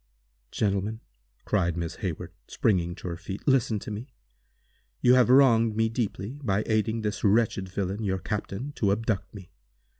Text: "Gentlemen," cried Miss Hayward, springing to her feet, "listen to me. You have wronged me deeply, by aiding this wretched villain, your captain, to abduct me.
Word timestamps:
"Gentlemen," 0.49 1.01
cried 1.45 1.77
Miss 1.77 1.97
Hayward, 1.97 2.33
springing 2.47 2.95
to 2.95 3.07
her 3.07 3.17
feet, 3.17 3.47
"listen 3.47 3.77
to 3.77 3.91
me. 3.91 4.07
You 4.99 5.13
have 5.13 5.29
wronged 5.29 5.75
me 5.77 5.89
deeply, 5.89 6.39
by 6.43 6.63
aiding 6.65 7.01
this 7.01 7.23
wretched 7.23 7.69
villain, 7.69 8.03
your 8.03 8.17
captain, 8.17 8.71
to 8.77 8.91
abduct 8.91 9.31
me. 9.35 9.51